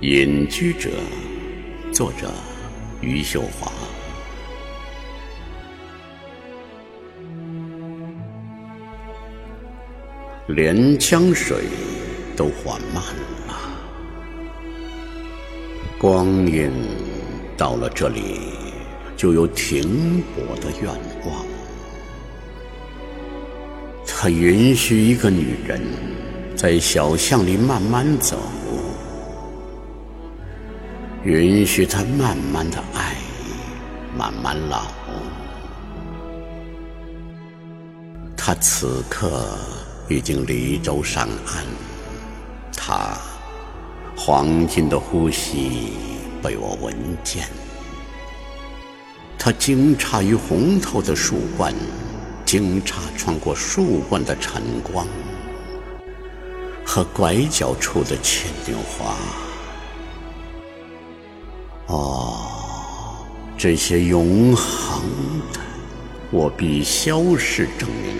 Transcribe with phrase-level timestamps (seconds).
[0.00, 0.90] 隐居者，
[1.92, 2.30] 作者
[3.00, 3.72] 余秀华。
[10.46, 11.64] 连江水
[12.36, 13.02] 都缓慢
[13.48, 13.58] 了，
[15.98, 16.70] 光阴
[17.56, 18.38] 到了这里，
[19.16, 20.88] 就有停泊的愿
[21.26, 21.44] 望。
[24.06, 25.80] 他允许一个女人
[26.54, 28.38] 在小巷里慢慢走，
[31.24, 33.16] 允许他慢慢的爱，
[34.16, 34.86] 慢慢老。
[38.36, 39.58] 他此刻。
[40.10, 41.66] 已经离舟上岸，
[42.74, 43.14] 他
[44.16, 45.92] 黄金的呼吸
[46.42, 47.46] 被我闻见。
[49.38, 51.74] 他惊诧于红透的树冠，
[52.46, 55.06] 惊诧穿过树冠的晨光
[56.86, 59.14] 和拐角处的牵牛花。
[61.88, 65.02] 哦，这些永恒
[65.52, 65.60] 的，
[66.30, 68.16] 我必消逝证明。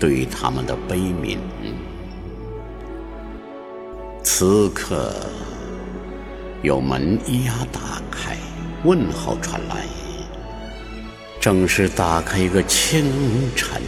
[0.00, 1.38] 对他们的悲悯。
[4.22, 5.12] 此刻，
[6.62, 8.36] 有门一压打开，
[8.84, 9.84] 问候传来，
[11.40, 13.04] 正是打开一个清
[13.56, 13.82] 晨，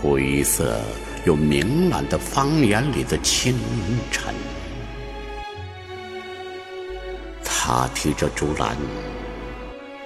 [0.00, 0.80] 灰色
[1.24, 3.56] 又明朗的方言里的清
[4.12, 4.32] 晨。
[7.68, 8.74] 他提着竹篮，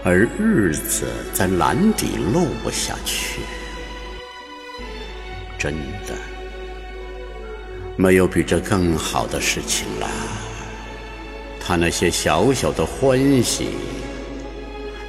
[0.03, 3.39] 而日子在篮底漏不下去。
[5.57, 5.73] 真
[6.05, 6.13] 的，
[7.95, 10.09] 没有比这更好的事情了。
[11.61, 13.69] 他那些小小的欢喜，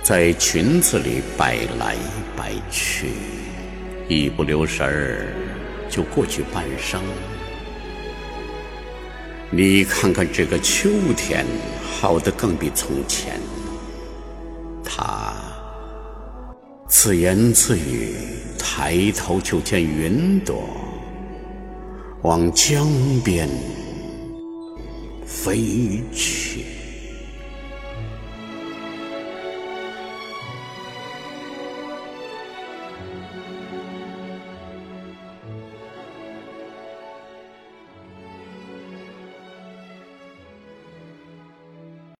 [0.03, 1.95] 在裙子里摆来
[2.37, 3.13] 摆去，
[4.07, 5.33] 一不留神儿
[5.89, 7.01] 就过去半生。
[9.55, 11.45] 你看看这个秋天，
[11.83, 13.39] 好的更比从前。
[14.83, 15.35] 他。
[16.87, 18.15] 自言自语，
[18.57, 20.63] 抬头就见云朵
[22.21, 22.87] 往江
[23.23, 23.47] 边
[25.25, 26.65] 飞去。